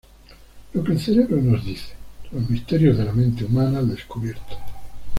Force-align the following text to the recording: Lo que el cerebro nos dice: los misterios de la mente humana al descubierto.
Lo 0.73 0.83
que 0.83 0.93
el 0.93 0.99
cerebro 0.99 1.37
nos 1.37 1.63
dice: 1.63 1.93
los 2.31 2.49
misterios 2.49 2.97
de 2.97 3.05
la 3.05 3.11
mente 3.13 3.45
humana 3.45 3.77
al 3.77 3.87
descubierto. 3.89 4.57